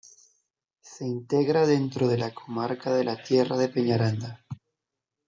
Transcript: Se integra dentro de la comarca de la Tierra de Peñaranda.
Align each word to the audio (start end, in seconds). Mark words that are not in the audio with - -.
Se 0.81 1.05
integra 1.05 1.67
dentro 1.67 2.07
de 2.07 2.17
la 2.17 2.33
comarca 2.33 2.91
de 2.91 3.03
la 3.03 3.21
Tierra 3.21 3.55
de 3.55 3.69
Peñaranda. 3.69 4.43